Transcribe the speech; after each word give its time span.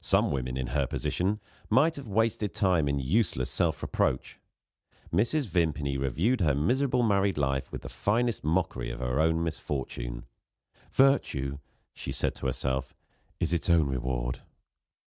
Some 0.00 0.32
women, 0.32 0.56
in 0.56 0.66
her 0.66 0.84
position, 0.88 1.38
might 1.68 1.94
have 1.94 2.08
wasted 2.08 2.52
time 2.52 2.88
in 2.88 2.98
useless 2.98 3.48
self 3.52 3.82
reproach. 3.84 4.40
Mrs. 5.12 5.46
Vimpany 5.46 5.96
reviewed 5.96 6.40
her 6.40 6.56
miserable 6.56 7.04
married 7.04 7.38
life 7.38 7.70
with 7.70 7.82
the 7.82 7.88
finest 7.88 8.42
mockery 8.42 8.90
of 8.90 8.98
her 8.98 9.20
own 9.20 9.44
misfortune. 9.44 10.24
"Virtue," 10.90 11.58
she 11.94 12.10
said 12.10 12.34
to 12.34 12.46
herself, 12.46 12.96
"is 13.38 13.52
its 13.52 13.70
own 13.70 13.86
reward." 13.86 14.40